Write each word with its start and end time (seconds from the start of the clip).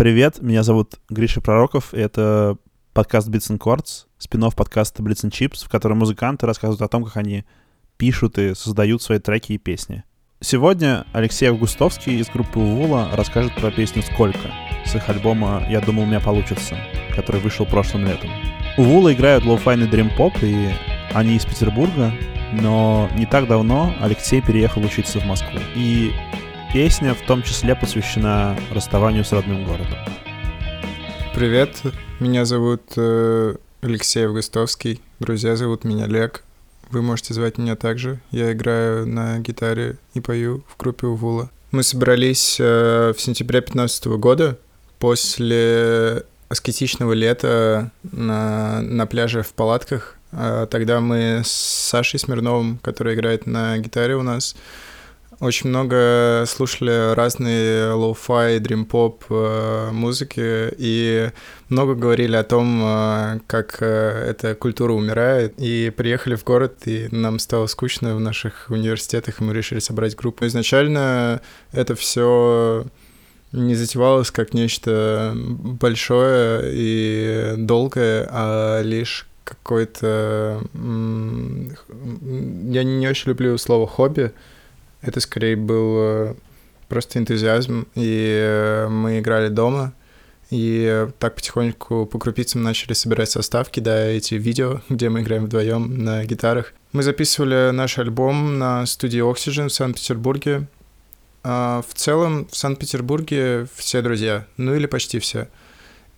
Привет, 0.00 0.40
меня 0.40 0.62
зовут 0.62 0.98
Гриша 1.10 1.42
Пророков, 1.42 1.92
и 1.92 1.98
это 1.98 2.56
подкаст 2.94 3.28
Beats 3.28 3.54
and 3.54 3.58
Chords, 3.58 4.06
спин 4.16 4.50
подкаста 4.50 5.02
Blitz 5.02 5.28
and 5.28 5.30
Chips, 5.30 5.62
в 5.62 5.68
котором 5.68 5.98
музыканты 5.98 6.46
рассказывают 6.46 6.80
о 6.80 6.88
том, 6.88 7.04
как 7.04 7.18
они 7.18 7.44
пишут 7.98 8.38
и 8.38 8.54
создают 8.54 9.02
свои 9.02 9.18
треки 9.18 9.52
и 9.52 9.58
песни. 9.58 10.04
Сегодня 10.40 11.04
Алексей 11.12 11.50
Августовский 11.50 12.18
из 12.18 12.30
группы 12.30 12.58
Вула 12.58 13.10
расскажет 13.12 13.54
про 13.56 13.70
песню 13.70 14.02
«Сколько» 14.02 14.50
с 14.86 14.94
их 14.94 15.06
альбома 15.10 15.66
«Я 15.68 15.82
думал, 15.82 16.04
у 16.04 16.06
меня 16.06 16.20
получится», 16.20 16.78
который 17.14 17.42
вышел 17.42 17.66
прошлым 17.66 18.06
летом. 18.06 18.30
У 18.78 18.84
Вула 18.84 19.12
играют 19.12 19.44
лоу-файный 19.44 19.86
дрим-поп, 19.86 20.32
и 20.40 20.70
они 21.12 21.36
из 21.36 21.44
Петербурга, 21.44 22.10
но 22.54 23.10
не 23.18 23.26
так 23.26 23.46
давно 23.46 23.94
Алексей 24.00 24.40
переехал 24.40 24.82
учиться 24.82 25.20
в 25.20 25.26
Москву. 25.26 25.60
И 25.74 26.14
песня 26.72 27.14
в 27.14 27.26
том 27.26 27.42
числе 27.42 27.74
посвящена 27.74 28.56
расставанию 28.72 29.24
с 29.24 29.32
родным 29.32 29.64
городом. 29.64 29.98
Привет, 31.34 31.82
меня 32.20 32.44
зовут 32.44 32.82
э, 32.96 33.56
Алексей 33.80 34.24
Августовский, 34.24 35.00
друзья 35.18 35.56
зовут 35.56 35.82
меня 35.82 36.04
Олег. 36.04 36.44
Вы 36.90 37.02
можете 37.02 37.34
звать 37.34 37.58
меня 37.58 37.74
также. 37.74 38.20
Я 38.30 38.52
играю 38.52 39.06
на 39.06 39.38
гитаре 39.40 39.96
и 40.14 40.20
пою 40.20 40.62
в 40.68 40.76
группе 40.76 41.08
Увула. 41.08 41.50
Мы 41.72 41.82
собрались 41.82 42.58
э, 42.60 43.14
в 43.16 43.20
сентябре 43.20 43.60
2015 43.60 44.06
года 44.06 44.58
после 45.00 46.24
аскетичного 46.48 47.14
лета 47.14 47.90
на, 48.02 48.80
на 48.82 49.06
пляже 49.06 49.42
в 49.42 49.52
палатках. 49.54 50.16
А 50.32 50.66
тогда 50.66 51.00
мы 51.00 51.42
с 51.44 51.50
Сашей 51.50 52.20
Смирновым, 52.20 52.78
который 52.78 53.14
играет 53.14 53.46
на 53.46 53.78
гитаре 53.78 54.14
у 54.14 54.22
нас, 54.22 54.54
очень 55.40 55.70
много 55.70 56.44
слушали 56.46 57.14
разные 57.14 57.92
лоу-фай, 57.92 58.58
дрим-поп 58.58 59.24
э, 59.30 59.88
музыки 59.90 60.70
и 60.76 61.30
много 61.70 61.94
говорили 61.94 62.36
о 62.36 62.44
том, 62.44 62.82
э, 62.84 63.40
как 63.46 63.78
э, 63.80 64.26
эта 64.28 64.54
культура 64.54 64.92
умирает. 64.92 65.54
И 65.56 65.90
приехали 65.96 66.34
в 66.34 66.44
город, 66.44 66.82
и 66.84 67.08
нам 67.10 67.38
стало 67.38 67.68
скучно 67.68 68.14
в 68.14 68.20
наших 68.20 68.66
университетах, 68.68 69.40
и 69.40 69.44
мы 69.44 69.54
решили 69.54 69.78
собрать 69.78 70.14
группу. 70.14 70.46
Изначально 70.46 71.40
это 71.72 71.94
все 71.94 72.84
не 73.52 73.74
затевалось 73.74 74.30
как 74.30 74.52
нечто 74.52 75.32
большое 75.34 76.70
и 76.70 77.54
долгое, 77.56 78.28
а 78.30 78.82
лишь 78.82 79.26
какой-то... 79.44 80.60
Я 80.74 82.84
не 82.84 83.08
очень 83.08 83.30
люблю 83.30 83.56
слово 83.56 83.86
«хобби», 83.86 84.32
это 85.02 85.20
скорее 85.20 85.56
был 85.56 85.96
э, 85.98 86.34
просто 86.88 87.18
энтузиазм, 87.18 87.86
и 87.94 88.42
э, 88.42 88.88
мы 88.88 89.20
играли 89.20 89.48
дома, 89.48 89.94
и 90.50 91.06
так 91.18 91.36
потихоньку 91.36 92.06
по 92.06 92.18
крупицам 92.18 92.62
начали 92.62 92.92
собирать 92.92 93.30
составки, 93.30 93.80
да, 93.80 94.06
эти 94.06 94.34
видео, 94.34 94.80
где 94.88 95.08
мы 95.08 95.22
играем 95.22 95.46
вдвоем 95.46 96.04
на 96.04 96.24
гитарах. 96.24 96.74
Мы 96.92 97.02
записывали 97.02 97.70
наш 97.70 97.98
альбом 97.98 98.58
на 98.58 98.84
студии 98.86 99.20
Oxygen 99.20 99.68
в 99.68 99.72
Санкт-Петербурге. 99.72 100.66
А 101.42 101.82
в 101.88 101.94
целом 101.94 102.48
в 102.50 102.56
Санкт-Петербурге 102.56 103.66
все 103.74 104.02
друзья, 104.02 104.46
ну 104.56 104.74
или 104.74 104.86
почти 104.86 105.18
все. 105.20 105.48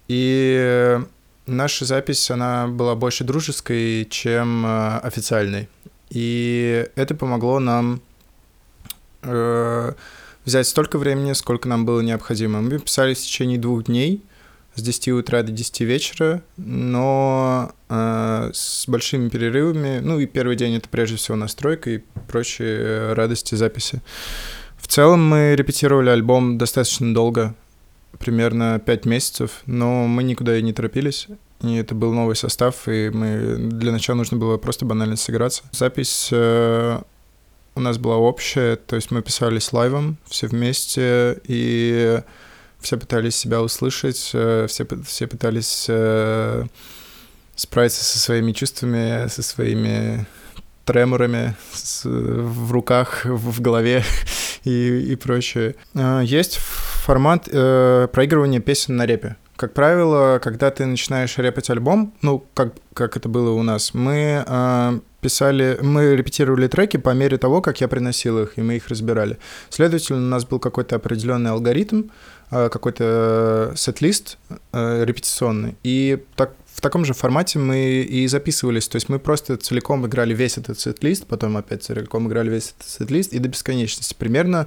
И 0.08 0.98
наша 1.46 1.84
запись, 1.84 2.30
она 2.30 2.66
была 2.66 2.96
больше 2.96 3.22
дружеской, 3.22 4.06
чем 4.10 4.66
э, 4.66 4.98
официальной. 4.98 5.68
И 6.10 6.86
это 6.96 7.14
помогло 7.14 7.60
нам 7.60 8.02
э, 9.22 9.92
взять 10.44 10.66
столько 10.66 10.98
времени, 10.98 11.32
сколько 11.32 11.68
нам 11.68 11.84
было 11.84 12.00
необходимо. 12.00 12.60
Мы 12.60 12.78
писали 12.78 13.14
в 13.14 13.18
течение 13.18 13.58
двух 13.58 13.84
дней, 13.84 14.22
с 14.74 14.82
10 14.82 15.08
утра 15.08 15.42
до 15.42 15.52
10 15.52 15.80
вечера, 15.80 16.42
но 16.56 17.72
э, 17.88 18.50
с 18.52 18.84
большими 18.88 19.28
перерывами. 19.28 20.00
Ну 20.00 20.18
и 20.18 20.26
первый 20.26 20.56
день 20.56 20.76
это 20.76 20.88
прежде 20.88 21.16
всего 21.16 21.36
настройка 21.36 21.90
и 21.90 22.02
прочие 22.28 23.12
радости 23.12 23.54
записи. 23.54 24.00
В 24.78 24.88
целом 24.88 25.26
мы 25.26 25.54
репетировали 25.56 26.08
альбом 26.08 26.58
достаточно 26.58 27.14
долго, 27.14 27.54
примерно 28.18 28.80
5 28.84 29.04
месяцев, 29.04 29.62
но 29.66 30.06
мы 30.06 30.22
никуда 30.22 30.56
и 30.56 30.62
не 30.62 30.72
торопились. 30.72 31.28
И 31.62 31.76
это 31.76 31.94
был 31.94 32.12
новый 32.12 32.34
состав, 32.34 32.88
и 32.88 33.10
мы 33.10 33.56
для 33.58 33.92
начала 33.92 34.16
нужно 34.16 34.36
было 34.38 34.56
просто 34.56 34.84
банально 34.84 35.16
сыграться. 35.16 35.62
Запись 35.70 36.30
э, 36.32 37.00
у 37.74 37.80
нас 37.80 37.98
была 37.98 38.16
общая, 38.16 38.76
то 38.76 38.96
есть 38.96 39.10
мы 39.10 39.22
писались 39.22 39.72
лайвом 39.72 40.16
все 40.26 40.46
вместе, 40.46 41.40
и 41.44 42.20
все 42.80 42.98
пытались 42.98 43.36
себя 43.36 43.62
услышать, 43.62 44.30
э, 44.34 44.66
все, 44.68 44.86
все 45.04 45.26
пытались 45.26 45.86
э, 45.88 46.64
справиться 47.54 48.04
со 48.04 48.18
своими 48.18 48.52
чувствами, 48.52 49.28
со 49.28 49.42
своими 49.42 50.26
треморами 50.84 51.54
с, 51.72 52.04
в 52.04 52.72
руках, 52.72 53.24
в, 53.24 53.60
голове 53.60 54.04
и, 54.64 55.12
и 55.12 55.16
прочее. 55.16 55.76
А, 55.94 56.20
есть 56.20 56.56
формат 56.56 57.48
э, 57.50 58.08
проигрывания 58.12 58.60
песен 58.60 58.96
на 58.96 59.06
репе. 59.06 59.36
Как 59.62 59.74
правило, 59.74 60.40
когда 60.42 60.72
ты 60.72 60.84
начинаешь 60.86 61.38
репать 61.38 61.70
альбом, 61.70 62.12
ну, 62.20 62.44
как, 62.52 62.74
как 62.94 63.16
это 63.16 63.28
было 63.28 63.52
у 63.52 63.62
нас, 63.62 63.94
мы 63.94 64.44
э, 64.44 65.00
писали, 65.20 65.78
мы 65.80 66.16
репетировали 66.16 66.66
треки 66.66 66.96
по 66.96 67.10
мере 67.10 67.38
того, 67.38 67.62
как 67.62 67.80
я 67.80 67.86
приносил 67.86 68.42
их, 68.42 68.58
и 68.58 68.60
мы 68.60 68.74
их 68.74 68.88
разбирали. 68.88 69.38
Следовательно, 69.70 70.18
у 70.18 70.30
нас 70.30 70.44
был 70.44 70.58
какой-то 70.58 70.96
определенный 70.96 71.52
алгоритм, 71.52 72.08
э, 72.50 72.70
какой-то 72.70 73.72
сет-лист 73.76 74.36
э, 74.72 75.04
репетиционный, 75.04 75.76
и 75.84 76.24
так 76.34 76.56
в 76.66 76.80
таком 76.80 77.04
же 77.04 77.14
формате 77.14 77.60
мы 77.60 78.02
и 78.02 78.26
записывались. 78.26 78.88
То 78.88 78.96
есть 78.96 79.08
мы 79.08 79.20
просто 79.20 79.56
целиком 79.58 80.04
играли 80.08 80.34
весь 80.34 80.58
этот 80.58 80.80
сет-лист, 80.80 81.28
потом 81.28 81.56
опять 81.56 81.84
целиком 81.84 82.26
играли 82.26 82.50
весь 82.50 82.74
этот 82.76 82.90
сет-лист 82.90 83.32
и 83.32 83.38
до 83.38 83.48
бесконечности. 83.48 84.16
Примерно 84.18 84.66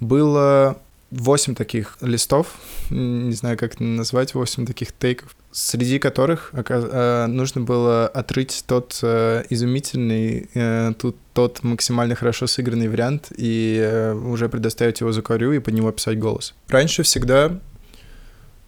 было 0.00 0.78
8 1.16 1.54
таких 1.54 1.96
листов, 2.00 2.48
не 2.90 3.32
знаю, 3.34 3.56
как 3.56 3.78
назвать, 3.78 4.34
8 4.34 4.66
таких 4.66 4.92
тейков, 4.92 5.36
среди 5.52 6.00
которых 6.00 6.50
э, 6.52 7.26
нужно 7.26 7.60
было 7.60 8.08
отрыть 8.08 8.64
тот 8.66 8.98
э, 9.02 9.44
изумительный, 9.48 10.50
э, 10.54 10.92
тут, 10.98 11.16
тот 11.32 11.62
максимально 11.62 12.16
хорошо 12.16 12.48
сыгранный 12.48 12.88
вариант 12.88 13.28
и 13.36 14.12
уже 14.24 14.48
предоставить 14.48 15.00
его 15.00 15.12
звукарю 15.12 15.52
и 15.52 15.60
под 15.60 15.74
него 15.74 15.92
писать 15.92 16.18
голос. 16.18 16.54
Раньше 16.68 17.04
всегда 17.04 17.60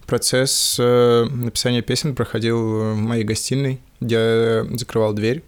процесс 0.07 0.79
написания 0.79 1.83
песен 1.83 2.15
проходил 2.15 2.93
в 2.93 2.97
моей 2.97 3.25
гостиной, 3.25 3.81
где 4.01 4.15
я 4.15 4.67
закрывал 4.79 5.15
дверь, 5.15 5.43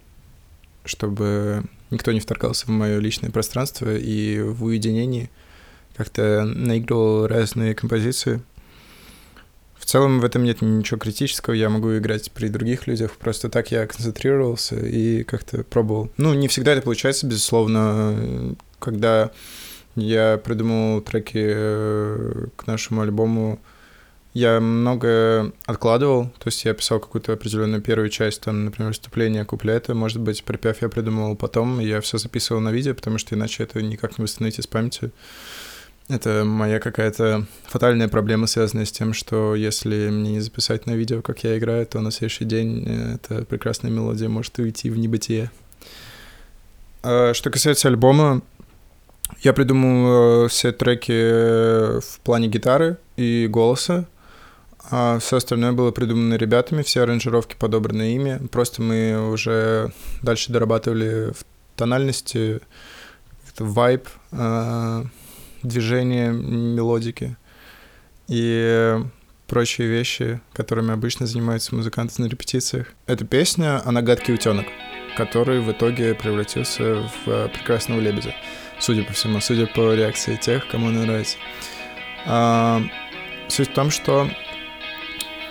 чтобы 0.83 1.63
никто 1.91 2.11
не 2.11 2.19
вторгался 2.19 2.65
в 2.65 2.69
мое 2.69 2.99
личное 2.99 3.31
пространство 3.31 3.95
и 3.95 4.41
в 4.41 4.65
уединении— 4.65 5.29
как-то 5.99 6.45
наигрывал 6.45 7.27
разные 7.27 7.75
композиции. 7.75 8.41
В 9.77 9.83
целом 9.83 10.21
в 10.21 10.23
этом 10.23 10.45
нет 10.45 10.61
ничего 10.61 10.97
критического, 10.97 11.53
я 11.53 11.67
могу 11.69 11.97
играть 11.97 12.31
при 12.31 12.47
других 12.47 12.87
людях, 12.87 13.17
просто 13.17 13.49
так 13.49 13.69
я 13.71 13.85
концентрировался 13.85 14.77
и 14.77 15.23
как-то 15.23 15.65
пробовал. 15.65 16.09
Ну, 16.15 16.33
не 16.33 16.47
всегда 16.47 16.71
это 16.71 16.83
получается, 16.83 17.27
безусловно, 17.27 18.55
когда 18.79 19.31
я 19.97 20.37
придумал 20.41 21.01
треки 21.01 21.43
э, 21.43 22.45
к 22.55 22.65
нашему 22.65 23.01
альбому, 23.01 23.59
я 24.33 24.61
много 24.61 25.51
откладывал, 25.65 26.29
то 26.37 26.47
есть 26.47 26.63
я 26.63 26.73
писал 26.73 27.01
какую-то 27.01 27.33
определенную 27.33 27.81
первую 27.81 28.09
часть, 28.09 28.39
там, 28.39 28.63
например, 28.63 28.93
вступление, 28.93 29.43
куплета, 29.43 29.95
может 29.95 30.21
быть, 30.21 30.45
припев 30.45 30.81
я 30.81 30.87
придумывал 30.87 31.35
потом, 31.35 31.79
я 31.81 31.99
все 31.99 32.17
записывал 32.17 32.61
на 32.61 32.71
видео, 32.71 32.93
потому 32.93 33.17
что 33.17 33.35
иначе 33.35 33.63
это 33.63 33.81
никак 33.81 34.17
не 34.17 34.23
восстановить 34.23 34.59
из 34.59 34.67
памяти. 34.67 35.11
Это 36.09 36.43
моя 36.43 36.79
какая-то 36.79 37.45
фатальная 37.67 38.07
проблема, 38.07 38.47
связанная 38.47 38.85
с 38.85 38.91
тем, 38.91 39.13
что 39.13 39.53
если 39.53 40.09
мне 40.09 40.31
не 40.31 40.39
записать 40.39 40.87
на 40.87 40.95
видео, 40.95 41.21
как 41.21 41.43
я 41.43 41.55
играю, 41.55 41.85
то 41.85 42.01
на 42.01 42.09
следующий 42.09 42.45
день 42.45 42.83
э, 42.87 43.15
эта 43.15 43.45
прекрасная 43.45 43.91
мелодия 43.91 44.27
может 44.27 44.57
уйти 44.57 44.89
в 44.89 44.97
небытие. 44.97 45.51
А 47.03 47.35
что 47.35 47.51
касается 47.51 47.89
альбома, 47.89 48.41
я 49.43 49.53
придумал 49.53 50.45
э, 50.45 50.47
все 50.49 50.71
треки 50.71 51.11
э, 51.13 51.99
в 52.01 52.19
плане 52.21 52.47
гитары 52.47 52.97
и 53.15 53.45
голоса, 53.47 54.07
а 54.89 55.19
все 55.19 55.37
остальное 55.37 55.73
было 55.73 55.91
придумано 55.91 56.33
ребятами, 56.33 56.81
все 56.81 57.03
аранжировки 57.03 57.55
подобраны 57.55 58.15
ими. 58.15 58.47
Просто 58.47 58.81
мы 58.81 59.29
уже 59.31 59.93
дальше 60.23 60.51
дорабатывали 60.51 61.33
в 61.33 61.45
тональности, 61.75 62.61
вайб, 63.59 64.07
движения, 65.63 66.31
мелодики 66.31 67.37
и 68.27 68.97
прочие 69.47 69.87
вещи, 69.87 70.39
которыми 70.53 70.93
обычно 70.93 71.25
занимаются 71.25 71.75
музыканты 71.75 72.21
на 72.21 72.27
репетициях. 72.27 72.87
Эта 73.07 73.25
песня, 73.25 73.81
она 73.85 74.01
«Гадкий 74.01 74.33
утенок», 74.33 74.67
который 75.17 75.59
в 75.59 75.71
итоге 75.71 76.13
превратился 76.13 77.09
в 77.25 77.47
«Прекрасного 77.49 77.99
лебедя», 77.99 78.33
судя 78.79 79.03
по 79.03 79.13
всему, 79.13 79.41
судя 79.41 79.65
по 79.67 79.93
реакции 79.93 80.35
тех, 80.35 80.67
кому 80.67 80.89
она 80.89 81.01
нравится. 81.01 81.37
А, 82.25 82.81
суть 83.47 83.69
в 83.69 83.73
том, 83.73 83.89
что 83.89 84.29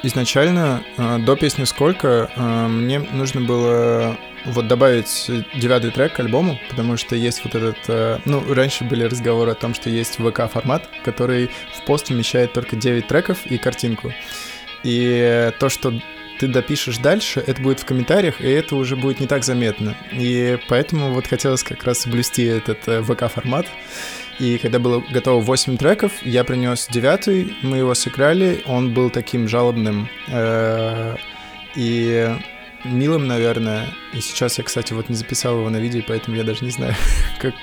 изначально 0.02 0.84
э, 0.96 1.19
до 1.19 1.37
песни 1.37 1.64
«Сколько» 1.64 2.31
э, 2.34 2.66
мне 2.69 3.00
нужно 3.00 3.40
было 3.40 4.16
вот 4.49 4.69
добавить 4.69 5.31
девятый 5.55 5.91
трек 5.91 6.15
к 6.15 6.21
альбому, 6.21 6.59
потому 6.69 6.97
что 6.97 7.17
есть 7.17 7.45
вот 7.45 7.55
этот... 7.55 7.79
Э, 7.89 8.19
ну, 8.25 8.43
раньше 8.53 8.85
были 8.85 9.05
разговоры 9.05 9.53
о 9.53 9.55
том, 9.55 9.75
что 9.75 9.91
есть 9.91 10.19
ВК-формат, 10.19 10.89
который 11.05 11.50
в 11.77 11.85
пост 11.87 12.09
вмещает 12.09 12.53
только 12.53 12.77
9 12.77 13.06
треков 13.06 13.47
и 13.47 13.59
картинку. 13.59 14.12
И 14.85 15.53
то, 15.59 15.69
что 15.69 15.93
ты 16.39 16.47
допишешь 16.47 16.99
дальше, 16.99 17.43
это 17.45 17.61
будет 17.61 17.81
в 17.81 17.85
комментариях, 17.85 18.41
и 18.41 18.49
это 18.49 18.77
уже 18.77 18.97
будет 18.97 19.21
не 19.21 19.27
так 19.27 19.45
заметно. 19.45 19.97
И 20.12 20.59
поэтому 20.69 21.12
вот 21.12 21.27
хотелось 21.27 21.62
как 21.62 21.85
раз 21.85 22.01
соблюсти 22.01 22.44
этот 22.44 22.87
э, 22.87 23.03
ВК-формат. 23.03 23.67
И 24.39 24.59
когда 24.59 24.79
было 24.79 25.03
готово 25.11 25.43
8 25.43 25.77
треков, 25.77 26.12
я 26.23 26.44
принес 26.44 26.87
девятый, 26.89 27.56
мы 27.62 27.79
его 27.79 27.94
сыграли, 27.94 28.62
он 28.67 28.94
был 28.94 29.11
таким 29.11 29.49
жалобным 29.49 30.09
э, 30.29 31.17
и 31.75 32.29
милым, 32.85 33.27
наверное. 33.27 33.89
И 34.13 34.21
сейчас 34.21 34.59
я, 34.59 34.65
кстати, 34.65 34.93
вот 34.93 35.09
не 35.09 35.17
записал 35.17 35.59
его 35.59 35.71
на 35.71 35.79
видео, 35.79 36.03
поэтому 36.07 36.37
я 36.37 36.45
даже 36.45 36.65
не 36.65 36.71
знаю, 36.71 36.95
как, 37.41 37.55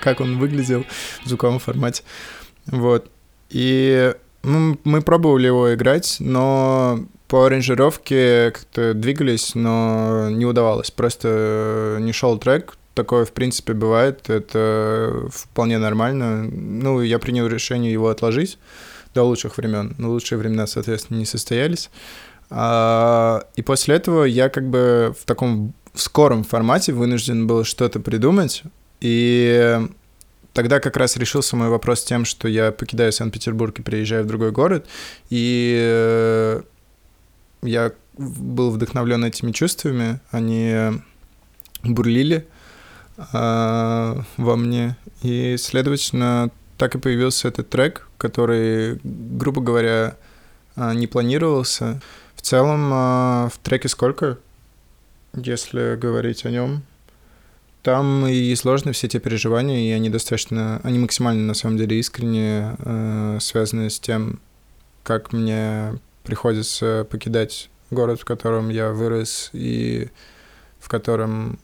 как 0.00 0.20
он 0.20 0.38
выглядел 0.38 0.84
в 1.24 1.28
звуковом 1.28 1.58
формате. 1.58 2.02
Вот. 2.66 3.10
И 3.50 4.14
мы, 4.42 4.78
мы 4.84 5.02
пробовали 5.02 5.46
его 5.46 5.74
играть, 5.74 6.16
но 6.20 7.00
по 7.28 7.46
аранжировке 7.46 8.50
как-то 8.52 8.94
двигались, 8.94 9.54
но 9.54 10.28
не 10.30 10.46
удавалось. 10.46 10.90
Просто 10.90 11.98
не 12.00 12.12
шел 12.12 12.38
трек. 12.38 12.76
Такое, 12.94 13.24
в 13.24 13.32
принципе, 13.32 13.72
бывает. 13.72 14.28
Это 14.28 15.28
вполне 15.30 15.78
нормально. 15.78 16.42
Ну, 16.42 17.00
я 17.02 17.18
принял 17.18 17.46
решение 17.46 17.92
его 17.92 18.08
отложить 18.08 18.58
до 19.14 19.22
лучших 19.22 19.56
времен. 19.58 19.94
Но 19.98 20.10
лучшие 20.10 20.38
времена, 20.38 20.66
соответственно, 20.66 21.18
не 21.18 21.26
состоялись. 21.26 21.90
А, 22.50 23.44
и 23.56 23.62
после 23.62 23.96
этого 23.96 24.24
я 24.24 24.48
как 24.48 24.68
бы 24.68 25.14
в 25.18 25.24
таком 25.24 25.72
в 25.92 26.00
скором 26.00 26.44
формате 26.44 26.92
вынужден 26.92 27.46
был 27.46 27.64
что-то 27.64 28.00
придумать. 28.00 28.62
И 29.00 29.80
тогда 30.52 30.80
как 30.80 30.96
раз 30.96 31.16
решился 31.16 31.56
мой 31.56 31.68
вопрос 31.68 32.04
тем, 32.04 32.24
что 32.24 32.48
я 32.48 32.72
покидаю 32.72 33.12
Санкт-Петербург 33.12 33.78
и 33.78 33.82
приезжаю 33.82 34.24
в 34.24 34.26
другой 34.26 34.52
город. 34.52 34.86
И 35.30 36.60
я 37.62 37.92
был 38.16 38.70
вдохновлен 38.70 39.24
этими 39.24 39.52
чувствами, 39.52 40.20
они 40.30 41.00
бурлили 41.82 42.46
э, 43.16 44.22
во 44.36 44.56
мне, 44.56 44.96
и, 45.22 45.56
следовательно, 45.58 46.50
так 46.76 46.94
и 46.94 46.98
появился 46.98 47.48
этот 47.48 47.70
трек, 47.70 48.08
который, 48.18 49.00
грубо 49.04 49.60
говоря, 49.60 50.16
а, 50.76 50.94
не 50.94 51.06
планировался. 51.06 52.00
В 52.40 52.42
целом, 52.42 52.90
э, 52.90 53.48
в 53.50 53.58
треке 53.62 53.86
сколько, 53.88 54.38
если 55.34 55.96
говорить 55.96 56.46
о 56.46 56.50
нем? 56.50 56.82
Там 57.82 58.26
и 58.26 58.54
сложны 58.54 58.92
все 58.92 59.08
те 59.08 59.20
переживания, 59.20 59.90
и 59.90 59.92
они 59.92 60.08
достаточно, 60.08 60.80
они 60.82 60.98
максимально, 60.98 61.42
на 61.42 61.52
самом 61.52 61.76
деле, 61.76 61.98
искренне 61.98 62.76
э, 62.78 63.38
связаны 63.42 63.90
с 63.90 64.00
тем, 64.00 64.40
как 65.02 65.34
мне 65.34 65.98
приходится 66.24 67.06
покидать 67.10 67.68
город, 67.90 68.22
в 68.22 68.24
котором 68.24 68.70
я 68.70 68.92
вырос 68.92 69.50
и 69.52 70.08
в 70.78 70.88
котором 70.88 71.58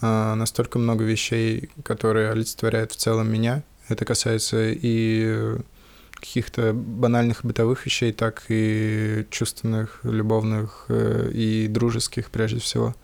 а, 0.00 0.34
настолько 0.36 0.78
много 0.78 1.04
вещей, 1.04 1.68
которые 1.82 2.30
олицетворяют 2.30 2.92
в 2.92 2.96
целом 2.96 3.30
меня. 3.30 3.62
Это 3.88 4.06
касается 4.06 4.70
и 4.70 5.58
каких-то 6.24 6.72
банальных 6.72 7.44
бытовых 7.44 7.84
вещей, 7.84 8.12
так 8.12 8.44
и 8.48 9.26
чувственных, 9.30 10.00
любовных 10.04 10.86
э, 10.88 11.30
и 11.32 11.68
дружеских 11.68 12.30
прежде 12.30 12.60
всего. 12.60 12.94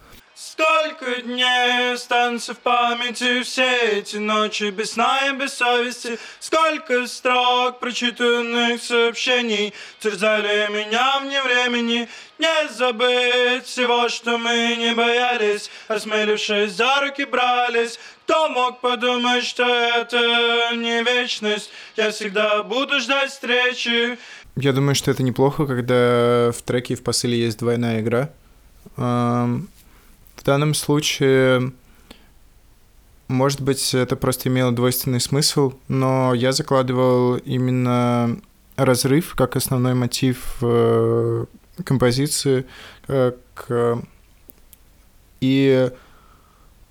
Сколько 0.43 1.21
дней 1.21 1.93
останутся 1.93 2.55
в 2.55 2.59
памяти 2.61 3.43
все 3.43 3.99
эти 3.99 4.17
ночи 4.17 4.71
без 4.71 4.93
сна 4.93 5.29
и 5.29 5.37
без 5.37 5.53
совести 5.53 6.19
Сколько 6.39 7.07
строк 7.07 7.79
прочитанных 7.79 8.83
сообщений 8.83 9.75
терзали 9.99 10.73
меня 10.73 11.21
вне 11.21 11.43
времени 11.43 12.09
Не 12.39 12.69
забыть 12.71 13.67
всего, 13.67 14.09
что 14.09 14.39
мы 14.39 14.77
не 14.79 14.95
боялись, 14.95 15.71
осмелившись 15.89 16.73
за 16.73 17.01
руки 17.03 17.27
брались 17.27 17.99
кто 18.25 18.49
мог 18.49 18.81
подумать, 18.81 19.45
что 19.45 19.65
это 19.65 20.75
не 20.77 21.03
вечность? 21.03 21.69
Я 21.97 22.13
всегда 22.13 22.63
буду 22.63 23.01
ждать 23.01 23.33
встречи. 23.33 24.17
Я 24.55 24.73
думаю, 24.73 24.95
что 24.95 25.11
это 25.11 25.25
неплохо, 25.25 25.67
когда 25.67 26.53
в 26.53 26.63
треке 26.63 26.95
и 26.95 26.97
в 26.97 27.03
посыле 27.03 27.37
есть 27.37 27.59
двойная 27.59 28.01
игра. 28.01 28.31
В 30.41 30.43
данном 30.43 30.73
случае, 30.73 31.75
может 33.29 33.61
быть, 33.61 33.93
это 33.93 34.17
просто 34.17 34.49
имело 34.49 34.73
двойственный 34.73 35.21
смысл, 35.21 35.75
но 35.87 36.33
я 36.33 36.53
закладывал 36.53 37.37
именно 37.37 38.39
разрыв 38.77 39.35
как 39.35 39.57
основной 39.57 39.93
мотив 39.93 40.57
э, 40.63 41.45
композиции, 41.85 42.65
как 43.07 43.99
и 45.43 45.91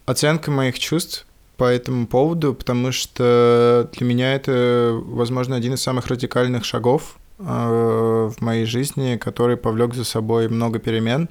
оценка 0.06 0.52
моих 0.52 0.78
чувств 0.78 1.26
по 1.58 1.64
этому 1.64 2.06
поводу, 2.06 2.54
потому 2.54 2.92
что 2.92 3.90
для 3.94 4.06
меня 4.06 4.36
это, 4.36 4.96
возможно, 5.06 5.56
один 5.56 5.74
из 5.74 5.82
самых 5.82 6.06
радикальных 6.06 6.66
шагов 6.66 7.18
э, 7.40 7.44
в 7.44 8.36
моей 8.42 8.66
жизни, 8.66 9.18
который 9.18 9.58
повлек 9.58 9.96
за 9.96 10.04
собой 10.04 10.50
много 10.50 10.78
перемен 10.78 11.30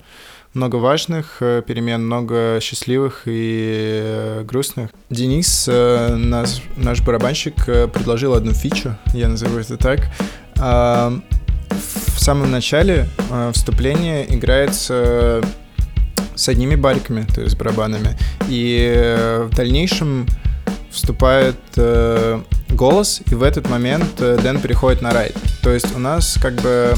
много 0.55 0.77
важных 0.77 1.39
э, 1.41 1.63
перемен, 1.67 2.05
много 2.05 2.59
счастливых 2.61 3.23
и 3.27 4.01
э, 4.03 4.45
грустных. 4.45 4.91
Денис, 5.11 5.67
э, 5.69 6.15
наш, 6.17 6.63
наш 6.77 7.03
барабанщик, 7.03 7.55
предложил 7.93 8.35
одну 8.35 8.53
фичу, 8.53 8.97
я 9.15 9.29
назову 9.29 9.59
это 9.59 9.77
так. 9.77 10.09
А, 10.59 11.19
в 11.71 12.21
самом 12.21 12.51
начале 12.51 13.09
вступление 13.53 14.35
играется 14.35 15.43
с 16.35 16.49
одними 16.49 16.75
бариками, 16.75 17.27
то 17.35 17.41
есть 17.41 17.57
барабанами, 17.57 18.19
и 18.49 19.45
в 19.51 19.55
дальнейшем 19.55 20.27
вступает 20.91 21.57
голос, 22.71 23.23
и 23.31 23.35
в 23.35 23.43
этот 23.43 23.69
момент 23.69 24.17
Дэн 24.19 24.61
переходит 24.61 25.03
на 25.03 25.13
райд. 25.13 25.37
То 25.63 25.71
есть 25.71 25.95
у 25.95 25.99
нас 25.99 26.39
как 26.41 26.55
бы 26.55 26.95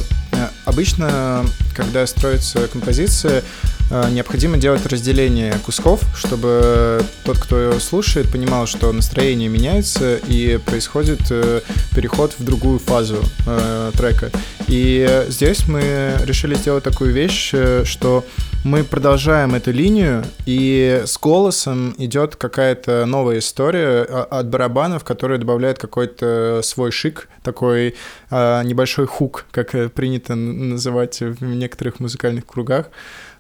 Обычно, 0.64 1.44
когда 1.81 2.06
строится 2.06 2.69
композиция, 2.69 3.43
необходимо 3.91 4.56
делать 4.56 4.87
разделение 4.87 5.55
кусков, 5.65 6.01
чтобы 6.15 7.03
тот, 7.25 7.39
кто 7.39 7.79
слушает, 7.81 8.31
понимал, 8.31 8.67
что 8.67 8.93
настроение 8.93 9.49
меняется 9.49 10.17
и 10.17 10.59
происходит 10.59 11.20
э, 11.31 11.61
переход 11.94 12.35
в 12.39 12.44
другую 12.44 12.79
фазу 12.79 13.19
э, 13.47 13.91
трека. 13.97 14.31
И 14.69 15.25
здесь 15.29 15.67
мы 15.67 16.15
решили 16.25 16.55
сделать 16.55 16.85
такую 16.85 17.13
вещь, 17.13 17.53
что 17.85 18.25
мы 18.63 18.85
продолжаем 18.85 19.55
эту 19.55 19.73
линию, 19.73 20.23
и 20.44 21.03
с 21.06 21.19
голосом 21.19 21.94
идет 21.97 22.37
какая-то 22.37 23.06
новая 23.06 23.39
история 23.39 24.06
а, 24.06 24.25
от 24.31 24.49
барабанов, 24.49 25.03
которая 25.03 25.39
добавляет 25.39 25.79
какой-то 25.79 26.61
свой 26.63 26.91
шик, 26.93 27.29
такой 27.43 27.97
э, 28.31 28.63
небольшой 28.65 29.06
хук, 29.06 29.47
как 29.51 29.93
принято 29.93 30.35
называть 30.35 31.20
в 31.20 31.43
некоторых 31.43 32.01
музыкальных 32.01 32.44
кругах. 32.44 32.91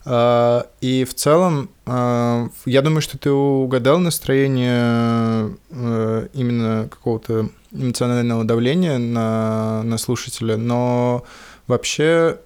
Э, 0.04 0.62
и 0.80 1.04
в 1.04 1.14
целом, 1.14 1.70
э, 1.86 2.48
я 2.66 2.82
думаю, 2.82 3.00
что 3.02 3.18
ты 3.18 3.30
угадал 3.30 3.98
настроение 3.98 5.56
э, 5.70 6.28
именно 6.32 6.88
какого-то 6.90 7.50
эмоционального 7.72 8.44
давления 8.44 8.98
на, 8.98 9.82
на 9.82 9.98
слушателя, 9.98 10.56
но 10.56 11.24
вообще 11.66 12.38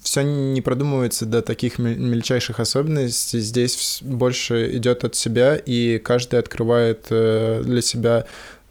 все 0.00 0.22
не 0.22 0.60
продумывается 0.60 1.24
до 1.26 1.42
таких 1.42 1.78
мельчайших 1.78 2.58
особенностей. 2.58 3.38
Здесь 3.38 4.00
больше 4.02 4.76
идет 4.76 5.04
от 5.04 5.14
себя, 5.14 5.56
и 5.56 5.98
каждый 5.98 6.38
открывает 6.38 7.06
э, 7.10 7.62
для 7.64 7.82
себя 7.82 8.26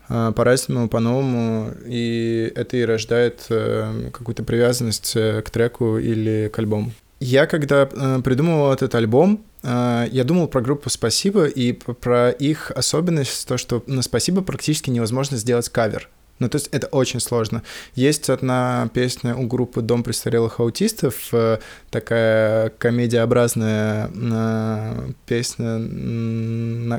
э, 0.09 0.33
по-разному, 0.35 0.89
по-новому, 0.89 1.71
и 1.85 2.51
это 2.55 2.77
и 2.77 2.83
рождает 2.83 3.45
какую-то 3.47 4.43
привязанность 4.43 5.13
к 5.13 5.49
треку 5.49 5.97
или 5.97 6.49
к 6.51 6.59
альбому. 6.59 6.91
Я 7.25 7.45
когда 7.45 7.85
придумывал 7.85 8.73
этот 8.73 8.95
альбом, 8.95 9.45
я 9.63 10.23
думал 10.25 10.49
про 10.49 10.59
группу 10.59 10.89
«Спасибо» 10.89 11.45
и 11.45 11.71
про 11.71 12.31
их 12.31 12.69
особенность, 12.71 13.47
то, 13.47 13.57
что 13.57 13.81
на 13.87 14.01
«Спасибо» 14.01 14.41
практически 14.41 14.89
невозможно 14.89 15.37
сделать 15.37 15.69
кавер. 15.69 16.09
Ну, 16.39 16.49
то 16.49 16.57
есть 16.57 16.67
это 16.73 16.87
очень 16.87 17.21
сложно. 17.21 17.63
Есть 17.95 18.29
одна 18.29 18.89
песня 18.93 19.37
у 19.37 19.47
группы 19.47 19.81
«Дом 19.81 20.03
престарелых 20.03 20.59
аутистов», 20.59 21.29
э, 21.31 21.59
такая 21.91 22.71
комедиообразная 22.71 24.11
э, 24.13 25.11
песня, 25.25 25.79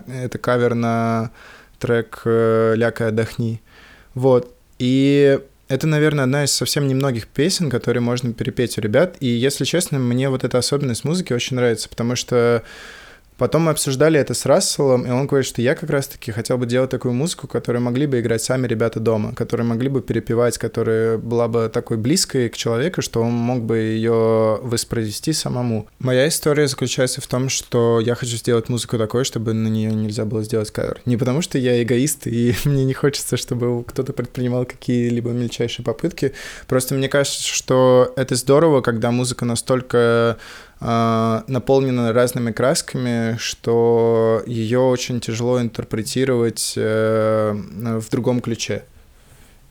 это 0.08 0.38
кавер 0.38 0.74
на 0.74 1.32
трек 1.78 2.22
э, 2.24 2.72
«Ляка, 2.76 3.08
отдохни». 3.08 3.60
Вот. 4.14 4.56
И 4.78 5.38
это, 5.68 5.86
наверное, 5.86 6.24
одна 6.24 6.44
из 6.44 6.52
совсем 6.52 6.86
немногих 6.86 7.26
песен, 7.26 7.70
которые 7.70 8.02
можно 8.02 8.32
перепеть 8.32 8.76
у 8.78 8.80
ребят. 8.80 9.16
И, 9.20 9.26
если 9.26 9.64
честно, 9.64 9.98
мне 9.98 10.28
вот 10.28 10.44
эта 10.44 10.58
особенность 10.58 11.04
музыки 11.04 11.32
очень 11.32 11.56
нравится, 11.56 11.88
потому 11.88 12.16
что 12.16 12.62
Потом 13.36 13.62
мы 13.62 13.72
обсуждали 13.72 14.18
это 14.18 14.32
с 14.32 14.46
Расселом, 14.46 15.06
и 15.06 15.10
он 15.10 15.26
говорит, 15.26 15.46
что 15.46 15.60
я 15.60 15.74
как 15.74 15.90
раз-таки 15.90 16.30
хотел 16.30 16.56
бы 16.56 16.66
делать 16.66 16.90
такую 16.90 17.14
музыку, 17.14 17.48
которую 17.48 17.82
могли 17.82 18.06
бы 18.06 18.20
играть 18.20 18.42
сами 18.42 18.66
ребята 18.66 19.00
дома, 19.00 19.34
которые 19.34 19.66
могли 19.66 19.88
бы 19.88 20.02
перепевать, 20.02 20.56
которая 20.56 21.18
была 21.18 21.48
бы 21.48 21.68
такой 21.72 21.96
близкой 21.96 22.48
к 22.48 22.56
человеку, 22.56 23.02
что 23.02 23.22
он 23.22 23.32
мог 23.32 23.62
бы 23.62 23.78
ее 23.78 24.60
воспроизвести 24.62 25.32
самому. 25.32 25.88
Моя 25.98 26.28
история 26.28 26.68
заключается 26.68 27.20
в 27.20 27.26
том, 27.26 27.48
что 27.48 27.98
я 28.00 28.14
хочу 28.14 28.36
сделать 28.36 28.68
музыку 28.68 28.98
такой, 28.98 29.24
чтобы 29.24 29.52
на 29.52 29.68
нее 29.68 29.92
нельзя 29.92 30.24
было 30.24 30.44
сделать 30.44 30.70
кавер. 30.70 31.00
Не 31.04 31.16
потому 31.16 31.42
что 31.42 31.58
я 31.58 31.82
эгоист, 31.82 32.26
и 32.28 32.54
мне 32.64 32.84
не 32.84 32.94
хочется, 32.94 33.36
чтобы 33.36 33.82
кто-то 33.84 34.12
предпринимал 34.12 34.64
какие-либо 34.64 35.30
мельчайшие 35.30 35.84
попытки. 35.84 36.34
Просто 36.68 36.94
мне 36.94 37.08
кажется, 37.08 37.42
что 37.42 38.12
это 38.16 38.36
здорово, 38.36 38.80
когда 38.80 39.10
музыка 39.10 39.44
настолько 39.44 40.38
наполнена 40.84 42.12
разными 42.12 42.52
красками, 42.52 43.36
что 43.38 44.42
ее 44.46 44.80
очень 44.80 45.20
тяжело 45.20 45.60
интерпретировать 45.60 46.74
э, 46.76 47.52
в 47.54 48.10
другом 48.10 48.40
ключе. 48.40 48.84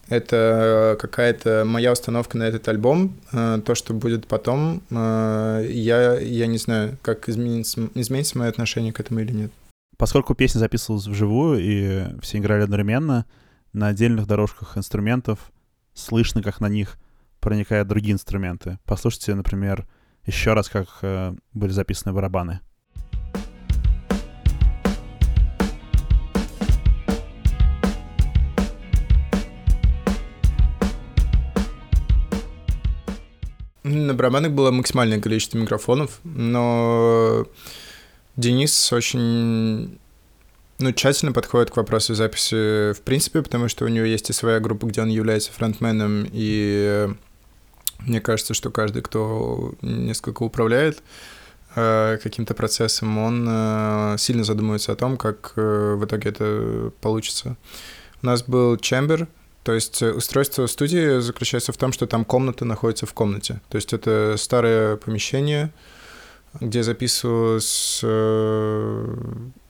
Это 0.10 0.98
какая-то 1.00 1.64
моя 1.66 1.92
установка 1.92 2.38
на 2.38 2.44
этот 2.44 2.68
альбом. 2.68 3.16
Э, 3.32 3.62
то, 3.66 3.74
что 3.76 3.94
будет 3.94 4.28
потом, 4.28 4.82
э, 4.90 5.68
я, 5.70 6.20
я 6.20 6.48
не 6.48 6.58
знаю, 6.58 6.98
как 7.02 7.30
изменится, 7.30 7.90
изменится 7.96 8.38
мое 8.38 8.50
отношение 8.50 8.92
к 8.92 9.00
этому 9.00 9.22
или 9.22 9.32
нет. 9.32 9.52
Поскольку 9.98 10.36
песня 10.36 10.60
записывалась 10.60 11.08
вживую, 11.08 11.60
и 11.60 12.20
все 12.22 12.40
играли 12.40 12.64
одновременно, 12.64 13.26
на 13.72 13.88
отдельных 13.88 14.28
дорожках 14.28 14.78
инструментов 14.78 15.52
слышно, 15.94 16.44
как 16.44 16.60
на 16.60 16.68
них 16.68 16.98
проникают 17.40 17.88
другие 17.88 18.14
инструменты. 18.14 18.80
Послушайте, 18.86 19.36
например, 19.36 19.88
еще 20.26 20.54
раз, 20.54 20.70
как 20.70 20.88
э, 21.02 21.34
были 21.54 21.72
записаны 21.72 22.14
барабаны. 22.14 22.62
На 33.84 34.14
барабанах 34.14 34.54
было 34.54 34.72
максимальное 34.72 35.20
количество 35.20 35.58
микрофонов, 35.58 36.22
но 36.24 37.46
Денис 38.38 38.94
очень 38.94 40.00
ну, 40.80 40.92
тщательно 40.94 41.34
подходит 41.34 41.70
к 41.70 41.78
вопросу 41.78 42.16
записи 42.16 42.94
в 42.94 43.02
принципе, 43.02 43.42
потому 43.42 43.68
что 43.68 43.84
у 43.84 43.90
него 43.90 44.06
есть 44.06 44.30
и 44.30 44.34
своя 44.34 44.62
группа, 44.62 44.86
где 44.86 45.02
он 45.02 45.10
является 45.10 45.52
фронтменом, 45.52 46.26
и 46.32 47.10
мне 48.06 48.22
кажется, 48.22 48.54
что 48.54 48.70
каждый, 48.70 49.02
кто 49.02 49.74
несколько 49.82 50.44
управляет 50.44 51.02
э, 51.76 52.18
каким-то 52.22 52.54
процессом, 52.54 53.18
он 53.18 53.46
э, 53.48 54.16
сильно 54.18 54.44
задумывается 54.44 54.92
о 54.92 54.96
том, 54.96 55.18
как 55.18 55.54
э, 55.56 55.96
в 55.96 56.06
итоге 56.06 56.30
это 56.30 56.92
получится. 57.02 57.56
У 58.22 58.26
нас 58.26 58.44
был 58.44 58.78
чембер, 58.78 59.28
то 59.64 59.74
есть 59.74 60.02
устройство 60.02 60.68
студии 60.68 61.20
заключается 61.20 61.72
в 61.72 61.78
том, 61.78 61.94
что 61.94 62.06
там 62.06 62.26
комната 62.26 62.66
находится 62.66 63.06
в 63.06 63.14
комнате. 63.14 63.62
То 63.70 63.78
есть 63.78 63.94
это 63.94 64.36
старое 64.38 64.98
помещение, 64.98 65.72
где 66.60 66.84
записывалось 66.84 68.04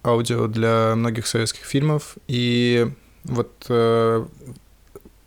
аудио 0.04 0.48
для 0.48 0.94
многих 0.96 1.28
советских 1.28 1.66
фильмов. 1.66 2.18
И 2.28 2.92
вот 3.24 3.52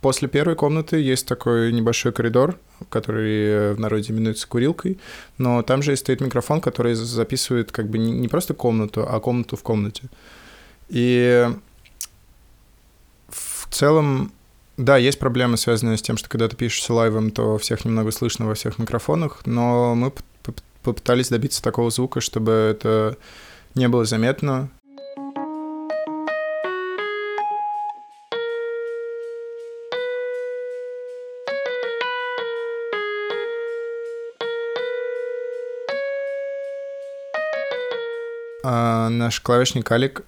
после 0.01 0.29
первой 0.29 0.57
комнаты 0.57 1.01
есть 1.01 1.27
такой 1.27 1.73
небольшой 1.73 2.13
коридор, 2.13 2.59
который 2.89 3.75
в 3.75 3.81
народе 3.81 4.13
именуется 4.13 4.47
курилкой, 4.47 4.99
но 5.39 5.63
там 5.63 5.83
же 5.83 5.97
стоит 5.97 6.21
микрофон, 6.21 6.61
который 6.61 6.95
записывает 6.95 7.73
как 7.73 7.89
бы 7.89 7.99
не 7.99 8.29
просто 8.29 8.55
комнату, 8.55 9.07
а 9.09 9.21
комнату 9.21 9.57
в 9.57 9.63
комнате. 9.63 10.05
И 10.89 11.49
в 13.29 13.69
целом, 13.71 14.33
да, 14.77 14.97
есть 14.97 15.19
проблемы, 15.19 15.57
связанные 15.57 15.97
с 15.97 16.03
тем, 16.03 16.17
что 16.17 16.29
когда 16.29 16.49
ты 16.49 16.57
пишешь 16.57 16.89
лайвом, 16.89 17.31
то 17.31 17.59
всех 17.59 17.85
немного 17.85 18.11
слышно 18.11 18.47
во 18.47 18.55
всех 18.55 18.79
микрофонах, 18.79 19.43
но 19.47 19.95
мы 19.95 20.13
попытались 20.83 21.29
добиться 21.29 21.63
такого 21.63 21.91
звука, 21.91 22.21
чтобы 22.21 22.53
это 22.53 23.17
не 23.75 23.89
было 23.89 24.05
заметно, 24.05 24.71
наш 39.09 39.41
клавишник 39.41 39.91
Алик, 39.91 40.23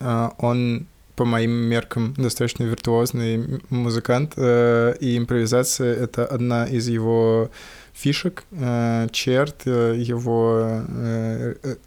а, 0.00 0.34
он 0.38 0.86
по 1.18 1.24
моим 1.24 1.50
меркам 1.50 2.14
достаточно 2.16 2.62
виртуозный 2.62 3.60
музыкант, 3.70 4.34
э, 4.36 4.94
и 5.00 5.18
импровизация— 5.18 5.92
это 6.04 6.24
одна 6.24 6.64
из 6.64 6.86
его 6.86 7.50
фишек, 7.92 8.44
э, 8.52 9.08
черт 9.10 9.62
э, 9.64 9.96
его 9.96 10.82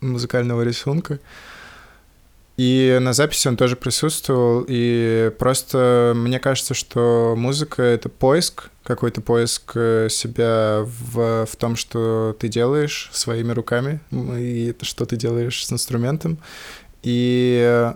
музыкального 0.02 0.64
рисунка. 0.64 1.20
И 2.58 2.98
на 3.02 3.14
записи 3.14 3.48
он 3.48 3.56
тоже 3.56 3.78
присутствовал, 3.78 4.66
и 4.68 5.32
просто 5.40 6.12
мне 6.14 6.38
кажется, 6.38 6.74
что 6.74 7.34
музыка— 7.38 7.82
это 7.84 8.10
поиск, 8.10 8.70
какой-то 8.84 9.22
поиск 9.22 9.74
э, 9.76 10.08
себя 10.10 10.82
в, 10.84 11.46
в 11.46 11.56
том, 11.56 11.76
что 11.76 12.36
ты 12.40 12.48
делаешь 12.48 13.10
своими 13.14 13.52
руками, 13.52 14.00
и 14.12 14.76
что 14.82 15.06
ты 15.06 15.16
делаешь 15.18 15.66
с 15.66 15.72
инструментом. 15.72 16.40
И 17.04 17.92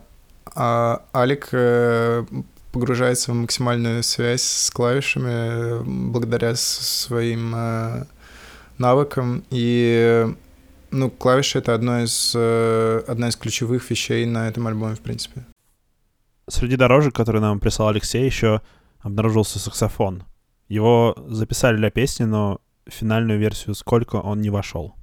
а, 0.56 1.02
Алик 1.14 1.50
э, 1.52 2.26
погружается 2.72 3.32
в 3.32 3.36
максимальную 3.36 4.04
связь 4.04 4.44
с 4.44 4.70
клавишами 4.70 5.84
благодаря 6.08 6.56
своим 6.56 7.54
э, 7.56 8.06
навыкам, 8.78 9.44
и 9.50 10.28
ну, 10.92 11.10
клавиши— 11.10 11.58
это 11.60 11.74
одно 11.74 12.04
из, 12.04 12.36
одна 12.36 13.30
из 13.30 13.36
ключевых 13.36 13.90
вещей 13.90 14.26
на 14.26 14.48
этом 14.48 14.68
альбоме, 14.68 14.96
в 14.96 15.02
принципе. 15.02 15.46
Среди 16.48 16.76
дорожек, 16.76 17.14
которые 17.14 17.42
нам 17.42 17.60
прислал 17.60 17.90
Алексей, 17.90 18.24
еще 18.24 18.62
обнаружился 19.02 19.60
саксофон. 19.60 20.24
Его 20.68 21.16
записали 21.28 21.78
для 21.78 21.92
песни, 21.92 22.24
но 22.24 22.60
финальную 22.88 23.40
версию 23.40 23.76
«Сколько» 23.76 24.16
он 24.16 24.42
не 24.42 24.50
вошел. 24.50 24.96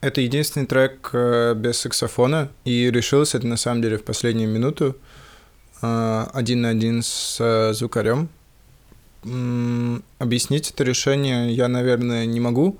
Это 0.00 0.20
единственный 0.20 0.66
трек 0.66 1.10
э, 1.12 1.54
без 1.54 1.78
саксофона, 1.78 2.48
и 2.64 2.90
решилось 2.90 3.34
это 3.34 3.46
на 3.46 3.56
самом 3.56 3.82
деле 3.82 3.96
в 3.96 4.04
последнюю 4.04 4.48
минуту, 4.48 4.96
э, 5.82 6.26
один 6.32 6.62
на 6.62 6.68
один 6.68 7.02
с 7.02 7.72
звукарем. 7.72 8.28
Объяснить 10.18 10.70
это 10.70 10.84
решение 10.84 11.52
я, 11.52 11.68
наверное, 11.68 12.26
не 12.26 12.38
могу, 12.40 12.78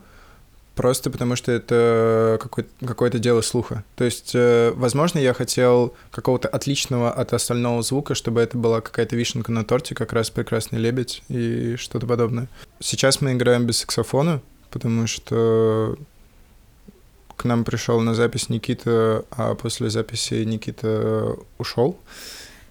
просто 0.74 1.10
потому 1.10 1.34
что 1.36 1.50
это 1.52 2.38
какое-то, 2.40 2.70
какое-то 2.86 3.18
дело 3.18 3.40
слуха. 3.40 3.82
То 3.96 4.04
есть, 4.04 4.34
возможно, 4.34 5.18
я 5.18 5.34
хотел 5.34 5.94
какого-то 6.10 6.48
отличного 6.48 7.10
от 7.10 7.32
остального 7.32 7.82
звука, 7.82 8.14
чтобы 8.14 8.40
это 8.40 8.56
была 8.58 8.80
какая-то 8.80 9.16
вишенка 9.16 9.50
на 9.50 9.64
торте, 9.64 9.94
как 9.94 10.12
раз 10.12 10.30
«Прекрасный 10.30 10.78
лебедь» 10.78 11.22
и 11.28 11.76
что-то 11.76 12.06
подобное. 12.06 12.48
Сейчас 12.80 13.20
мы 13.20 13.32
играем 13.32 13.66
без 13.66 13.78
саксофона, 13.78 14.40
потому 14.70 15.06
что 15.06 15.96
к 17.36 17.44
нам 17.44 17.64
пришел 17.64 18.00
на 18.00 18.14
запись 18.14 18.48
Никита, 18.50 19.24
а 19.30 19.54
после 19.54 19.90
записи 19.90 20.44
Никита 20.44 21.36
ушел. 21.58 21.98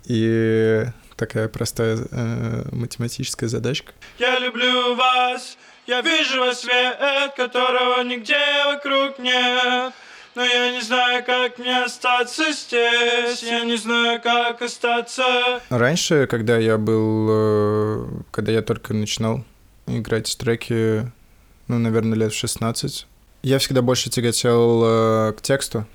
И 0.05 0.85
такая 1.15 1.47
простая 1.47 1.97
э, 2.11 2.63
математическая 2.71 3.49
задачка. 3.49 3.93
Я 4.19 4.39
люблю 4.39 4.95
вас, 4.95 5.57
я 5.87 6.01
вижу 6.01 6.39
вас 6.39 6.61
свет, 6.61 6.97
которого 7.35 8.03
нигде 8.03 8.37
вокруг 8.65 9.19
нет. 9.19 9.93
Но 10.35 10.43
я 10.43 10.71
не 10.73 10.81
знаю, 10.81 11.23
как 11.23 11.57
мне 11.59 11.83
остаться 11.83 12.51
здесь, 12.51 13.41
я 13.41 13.63
не 13.63 13.77
знаю, 13.77 14.21
как 14.21 14.61
остаться. 14.61 15.23
Раньше, 15.69 16.27
когда 16.27 16.57
я 16.57 16.77
был, 16.77 17.27
э, 17.29 18.05
когда 18.31 18.51
я 18.51 18.61
только 18.61 18.93
начинал 18.93 19.45
играть 19.87 20.29
в 20.29 20.35
треки, 20.35 21.09
ну, 21.69 21.79
наверное, 21.79 22.17
лет 22.17 22.33
в 22.33 22.37
16, 22.37 23.07
я 23.43 23.59
всегда 23.59 23.81
больше 23.81 24.09
тяготел 24.09 24.83
э, 24.83 25.33
к 25.37 25.41
тексту, 25.41 25.85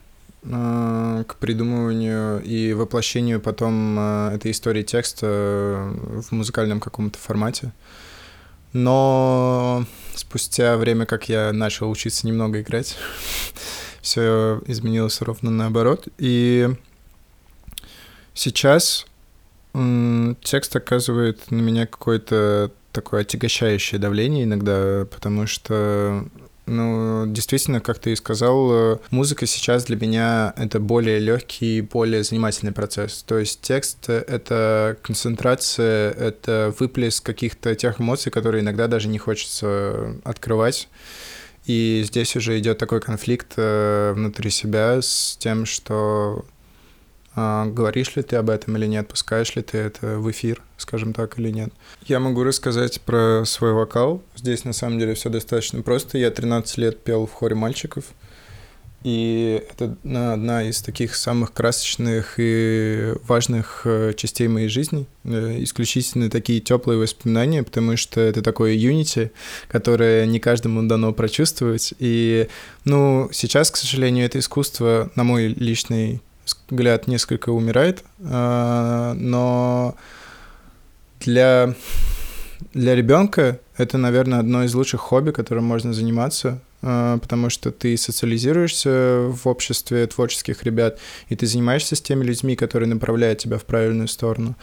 к 0.43 1.37
придумыванию 1.39 2.43
и 2.43 2.73
воплощению 2.73 3.41
потом 3.41 3.99
э, 3.99 4.35
этой 4.37 4.53
истории 4.53 4.83
текста 4.83 5.93
в 5.97 6.33
музыкальном 6.33 6.81
каком-то 6.81 7.19
формате. 7.19 7.73
Но 8.73 9.85
спустя 10.15 10.77
время, 10.77 11.05
как 11.05 11.29
я 11.29 11.53
начал 11.53 11.91
учиться 11.91 12.27
немного 12.27 12.63
играть, 12.63 12.97
все 14.01 14.63
изменилось 14.67 15.21
ровно 15.21 15.51
наоборот. 15.51 16.09
И 16.17 16.71
сейчас 18.33 19.07
текст 20.43 20.75
оказывает 20.75 21.51
на 21.51 21.61
меня 21.61 21.87
какое-то 21.87 22.73
такое 22.93 23.21
отягощающее 23.21 24.01
давление 24.01 24.45
иногда, 24.45 25.07
потому 25.11 25.47
что 25.47 26.25
ну, 26.71 27.27
действительно, 27.27 27.81
как 27.81 27.99
ты 27.99 28.13
и 28.13 28.17
сказал, 28.17 28.73
э, 28.73 28.99
музыка 29.11 29.47
сейчас 29.47 29.85
для 29.85 29.97
меня 29.97 30.55
это 30.57 30.79
более 30.79 31.19
легкий, 31.19 31.81
более 31.81 32.23
занимательный 32.23 32.73
процесс. 32.73 33.25
То 33.25 33.39
есть 33.39 33.61
текст— 33.61 34.09
это 34.09 34.97
концентрация, 35.03 36.13
это 36.13 36.73
выплеск 36.79 37.25
каких-то 37.25 37.75
тех 37.75 38.01
эмоций, 38.01 38.31
которые 38.31 38.63
иногда 38.63 38.87
даже 38.87 39.09
не 39.09 39.19
хочется 39.19 40.17
открывать. 40.25 40.89
И 41.67 42.03
здесь 42.07 42.37
уже 42.37 42.59
идет 42.59 42.79
такой 42.79 43.01
конфликт 43.01 43.53
э, 43.57 44.13
внутри 44.15 44.51
себя 44.51 45.03
с 45.03 45.37
тем, 45.39 45.67
что 45.67 46.45
говоришь 47.35 48.17
ли 48.17 48.23
ты 48.23 48.37
об 48.37 48.51
этом 48.51 48.77
или 48.77 48.87
нет, 48.87 49.09
пускаешь 49.09 49.55
ли 49.55 49.63
ты 49.63 49.79
это 49.79 50.19
в 50.19 50.31
эфир, 50.31 50.63
скажем 50.77 51.13
так, 51.13 51.39
или 51.39 51.51
нет. 51.51 51.73
Я 52.07 52.19
могу 52.21 52.43
рассказать 52.43 53.01
про 53.01 53.45
свой 53.45 53.73
вокал. 53.73 54.23
Здесь 54.37 54.65
на 54.65 54.73
самом 54.73 54.99
деле 54.99 55.15
все 55.15 55.29
достаточно 55.31 55.83
просто. 55.83 56.19
Я 56.19 56.31
13 56.31 56.79
лет 56.79 57.03
пел 57.03 57.27
в 57.27 57.33
хоре 57.33 57.55
мальчиков. 57.55 58.05
И 59.03 59.63
это 59.71 59.97
одна 60.05 60.63
из 60.69 60.83
таких 60.83 61.17
самых 61.17 61.55
красочных 61.55 62.35
и 62.37 63.15
важных 63.27 63.83
э, 63.85 64.13
частей 64.15 64.47
моей 64.47 64.69
жизни. 64.69 65.07
Э, 65.25 65.57
исключительно 65.61 66.29
такие 66.29 66.61
теплые 66.61 66.99
воспоминания, 66.99 67.63
потому 67.63 67.97
что 67.97 68.21
это 68.21 68.43
такое 68.43 68.75
юнити, 68.75 69.33
которое 69.69 70.27
не 70.27 70.39
каждому 70.39 70.83
дано 70.83 71.15
прочувствовать. 71.15 71.95
И, 71.99 72.49
ну, 72.85 73.31
сейчас, 73.33 73.71
к 73.71 73.77
сожалению, 73.77 74.27
это 74.27 74.39
искусство, 74.39 75.11
на 75.15 75.25
мой 75.25 75.47
личный 75.47 76.21
взгляд, 76.71 77.07
несколько 77.07 77.51
умирает, 77.51 78.05
а, 78.25 79.15
но 79.15 79.95
для, 81.21 81.75
для 82.73 82.95
ребенка 82.95 83.61
это, 83.77 83.99
наверное, 83.99 84.39
одно 84.39 84.65
из 84.65 84.75
лучших 84.75 85.01
хобби, 85.01 85.31
которым 85.31 85.65
можно 85.65 85.93
заниматься, 85.93 86.61
а, 86.83 87.19
потому 87.19 87.51
что 87.51 87.71
ты 87.71 87.97
социализируешься 87.97 89.27
в 89.29 89.47
обществе 89.47 90.07
творческих 90.07 90.63
ребят, 90.63 90.99
и 91.29 91.37
ты 91.37 91.47
занимаешься 91.47 91.97
с 91.97 92.01
теми 92.01 92.25
людьми, 92.25 92.57
которые 92.57 92.89
направляют 92.89 93.39
тебя 93.39 93.59
в 93.59 93.65
правильную 93.65 94.09
сторону. 94.09 94.55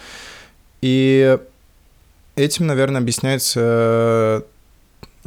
И 0.82 1.38
этим, 2.36 2.68
наверное, 2.68 3.02
объясняется 3.02 4.46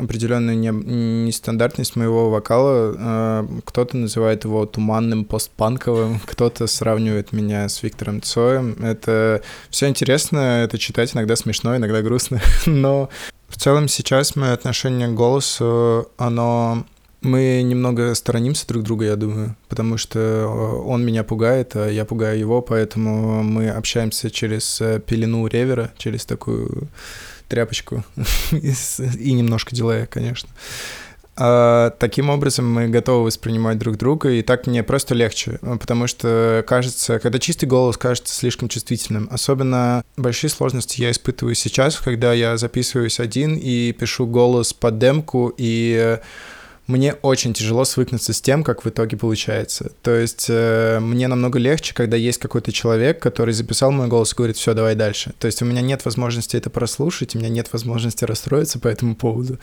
определенную 0.04 0.58
не, 0.58 0.70
нестандартность 0.70 1.96
моего 1.96 2.30
вокала. 2.30 2.94
А, 2.98 3.48
кто-то 3.64 3.96
называет 3.96 4.44
его 4.44 4.66
туманным 4.66 5.24
постпанковым, 5.24 6.20
кто-то 6.26 6.66
сравнивает 6.66 7.32
меня 7.32 7.68
с 7.68 7.82
Виктором 7.82 8.22
Цоем. 8.22 8.76
Это 8.82 9.42
все 9.70 9.88
интересно, 9.88 10.62
это 10.64 10.78
читать 10.78 11.14
иногда 11.14 11.36
смешно, 11.36 11.76
иногда 11.76 12.02
грустно, 12.02 12.40
но 12.66 13.08
в 13.48 13.56
целом 13.56 13.88
сейчас 13.88 14.36
мое 14.36 14.52
отношение 14.52 15.08
к 15.08 15.14
голосу, 15.14 16.08
оно 16.16 16.84
мы 17.22 17.62
немного 17.62 18.14
сторонимся 18.14 18.66
друг 18.66 18.82
друга, 18.82 19.04
я 19.04 19.16
думаю, 19.16 19.56
потому 19.68 19.98
что 19.98 20.46
он 20.86 21.04
меня 21.04 21.22
пугает, 21.22 21.76
а 21.76 21.88
я 21.88 22.04
пугаю 22.04 22.38
его, 22.38 22.62
поэтому 22.62 23.42
мы 23.42 23.68
общаемся 23.68 24.30
через 24.30 24.80
э, 24.80 25.00
пелену 25.00 25.46
ревера, 25.46 25.92
через 25.98 26.24
такую 26.24 26.88
тряпочку 27.50 28.04
и 28.52 29.32
немножко 29.32 29.74
дилея, 29.74 30.06
конечно. 30.06 30.48
А, 31.36 31.90
таким 31.98 32.28
образом 32.28 32.70
мы 32.70 32.88
готовы 32.88 33.24
воспринимать 33.24 33.78
друг 33.78 33.96
друга, 33.96 34.30
и 34.30 34.42
так 34.42 34.66
мне 34.66 34.82
просто 34.82 35.14
легче, 35.14 35.58
потому 35.62 36.06
что 36.06 36.62
кажется, 36.66 37.18
когда 37.18 37.38
чистый 37.38 37.66
голос 37.66 37.96
кажется 37.96 38.34
слишком 38.34 38.68
чувствительным, 38.68 39.28
особенно 39.30 40.04
большие 40.16 40.50
сложности 40.50 41.00
я 41.00 41.10
испытываю 41.10 41.54
сейчас, 41.54 41.96
когда 41.96 42.32
я 42.32 42.56
записываюсь 42.56 43.20
один 43.20 43.56
и 43.56 43.92
пишу 43.92 44.26
голос 44.26 44.72
под 44.72 44.98
демку, 44.98 45.52
и 45.56 46.18
мне 46.90 47.14
очень 47.14 47.54
тяжело 47.54 47.84
свыкнуться 47.84 48.32
с 48.32 48.40
тем, 48.40 48.64
как 48.64 48.84
в 48.84 48.88
итоге 48.88 49.16
получается. 49.16 49.92
То 50.02 50.14
есть 50.14 50.46
э, 50.48 50.98
мне 51.00 51.28
намного 51.28 51.58
легче, 51.58 51.94
когда 51.94 52.16
есть 52.16 52.38
какой-то 52.38 52.72
человек, 52.72 53.20
который 53.20 53.54
записал 53.54 53.92
мой 53.92 54.08
голос 54.08 54.32
и 54.32 54.36
говорит, 54.36 54.56
все, 54.56 54.74
давай 54.74 54.94
дальше. 54.94 55.32
То 55.38 55.46
есть 55.46 55.62
у 55.62 55.64
меня 55.64 55.80
нет 55.80 56.04
возможности 56.04 56.56
это 56.56 56.68
прослушать, 56.68 57.34
у 57.34 57.38
меня 57.38 57.48
нет 57.48 57.72
возможности 57.72 58.24
расстроиться 58.24 58.78
по 58.78 58.88
этому 58.88 59.14
поводу. 59.14 59.58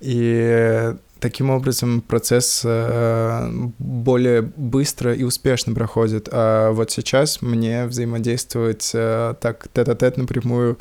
И 0.00 0.94
таким 1.20 1.50
образом 1.50 2.00
процесс 2.00 2.62
э, 2.64 3.50
более 3.78 4.42
быстро 4.42 5.14
и 5.14 5.24
успешно 5.24 5.74
проходит. 5.74 6.28
А 6.30 6.70
вот 6.72 6.90
сейчас 6.90 7.42
мне 7.42 7.86
взаимодействовать 7.86 8.90
э, 8.94 9.34
так 9.40 9.68
тет-а-тет 9.72 10.16
напрямую 10.16 10.78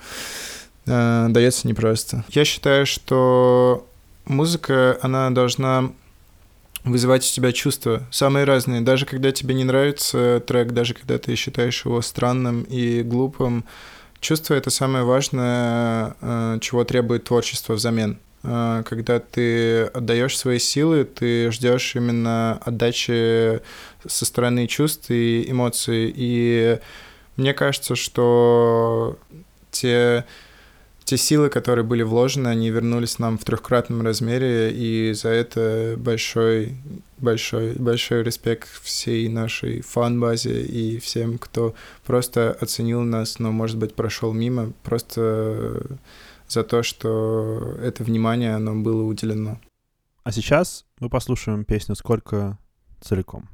э, 0.85 1.25
дается 1.29 1.67
непросто. 1.67 2.23
Я 2.29 2.45
считаю, 2.45 2.85
что 2.85 3.87
музыка, 4.27 4.97
она 5.01 5.29
должна 5.29 5.91
вызывать 6.83 7.29
у 7.29 7.33
тебя 7.33 7.51
чувства 7.51 8.03
самые 8.11 8.45
разные. 8.45 8.81
Даже 8.81 9.05
когда 9.05 9.31
тебе 9.31 9.55
не 9.55 9.63
нравится 9.63 10.41
трек, 10.45 10.71
даже 10.71 10.93
когда 10.93 11.17
ты 11.17 11.35
считаешь 11.35 11.85
его 11.85 12.01
странным 12.01 12.63
и 12.63 13.03
глупым, 13.03 13.65
чувство— 14.19 14.53
это 14.55 14.69
самое 14.69 15.03
важное, 15.03 16.15
э, 16.21 16.57
чего 16.61 16.83
требует 16.83 17.25
творчество 17.25 17.73
взамен. 17.73 18.19
Э, 18.43 18.83
когда 18.85 19.19
ты 19.19 19.83
отдаешь 19.83 20.37
свои 20.37 20.59
силы, 20.59 21.03
ты 21.03 21.51
ждешь 21.51 21.95
именно 21.95 22.59
отдачи 22.65 23.61
со 24.05 24.25
стороны 24.25 24.67
чувств 24.67 25.09
и 25.09 25.49
эмоций. 25.49 26.13
И 26.15 26.79
мне 27.35 27.53
кажется, 27.53 27.95
что 27.95 29.17
те 29.71 30.25
те 31.07 31.15
силы, 31.15 31.49
которые 31.49 31.85
были 31.85 32.03
вложены, 32.03 32.49
они 32.49 32.69
вернулись 32.69 33.17
нам 33.17 33.37
в 33.37 33.45
трехкратном 33.45 34.01
размере, 34.01 34.73
и 34.73 35.13
за 35.13 35.29
это 35.29 35.95
большой, 35.97 36.75
большой, 37.17 37.75
большой 37.75 38.23
респект 38.23 38.67
всей 38.83 39.29
нашей 39.29 39.79
фан-базе 39.79 40.63
и 40.63 40.99
всем, 40.99 41.37
кто 41.37 41.73
просто 42.05 42.51
оценил 42.59 43.03
нас, 43.03 43.39
но, 43.39 43.53
может 43.53 43.77
быть, 43.77 43.95
прошел 43.95 44.33
мимо, 44.33 44.73
просто 44.83 45.81
за 46.49 46.65
то, 46.65 46.83
что 46.83 47.77
это 47.81 48.03
внимание, 48.03 48.53
оно 48.53 48.75
было 48.75 49.03
уделено. 49.03 49.61
А 50.23 50.33
сейчас 50.33 50.83
мы 50.99 51.09
послушаем 51.09 51.63
песню 51.63 51.95
«Сколько» 51.95 52.57
целиком. 52.99 53.47